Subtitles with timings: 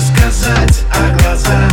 [0.00, 1.68] сказать, а глаза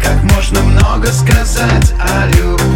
[0.00, 2.73] Как можно много сказать о любви?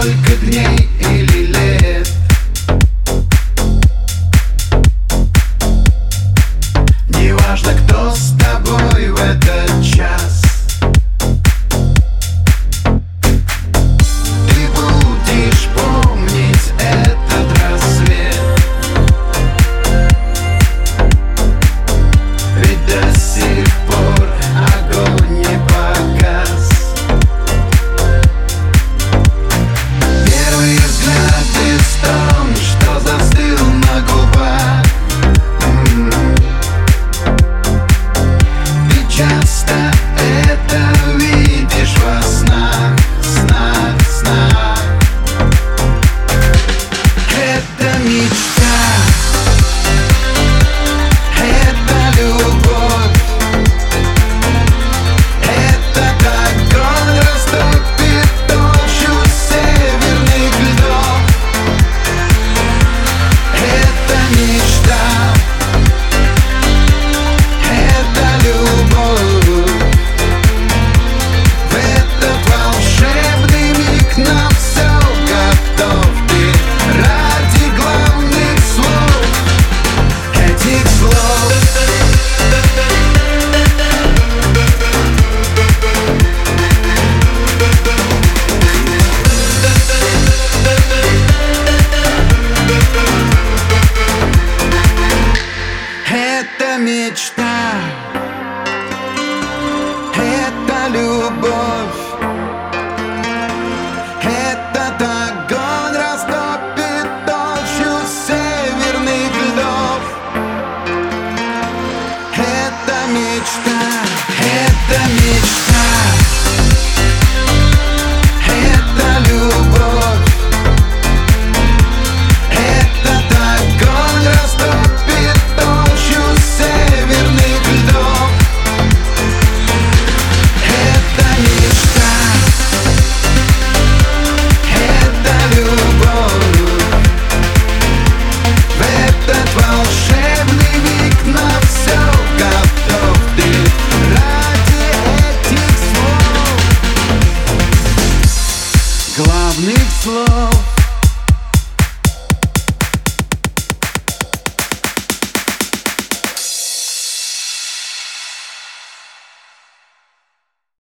[0.00, 1.29] Сколько дней или